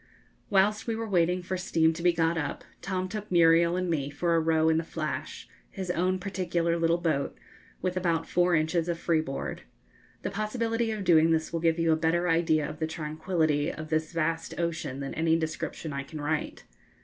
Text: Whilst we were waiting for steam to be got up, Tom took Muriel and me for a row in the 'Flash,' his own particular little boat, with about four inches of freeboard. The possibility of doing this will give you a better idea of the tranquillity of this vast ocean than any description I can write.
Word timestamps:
Whilst 0.49 0.87
we 0.87 0.95
were 0.95 1.07
waiting 1.07 1.43
for 1.43 1.57
steam 1.57 1.93
to 1.93 2.01
be 2.01 2.11
got 2.11 2.35
up, 2.35 2.63
Tom 2.81 3.07
took 3.07 3.31
Muriel 3.31 3.75
and 3.77 3.87
me 3.87 4.09
for 4.09 4.33
a 4.35 4.39
row 4.39 4.67
in 4.67 4.79
the 4.79 4.83
'Flash,' 4.83 5.47
his 5.69 5.91
own 5.91 6.17
particular 6.17 6.75
little 6.75 6.97
boat, 6.97 7.37
with 7.83 7.95
about 7.95 8.27
four 8.27 8.55
inches 8.55 8.89
of 8.89 8.97
freeboard. 8.97 9.61
The 10.23 10.31
possibility 10.31 10.89
of 10.89 11.03
doing 11.03 11.29
this 11.29 11.53
will 11.53 11.59
give 11.59 11.77
you 11.77 11.91
a 11.91 11.95
better 11.95 12.27
idea 12.27 12.67
of 12.67 12.79
the 12.79 12.87
tranquillity 12.87 13.71
of 13.71 13.89
this 13.89 14.11
vast 14.11 14.59
ocean 14.59 15.01
than 15.01 15.13
any 15.13 15.37
description 15.37 15.93
I 15.93 16.01
can 16.01 16.19
write. 16.19 16.63